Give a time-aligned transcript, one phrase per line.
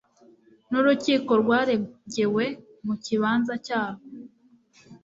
[0.69, 2.45] n urukiko rwaregewe
[2.85, 4.05] mu kibanza cyarwo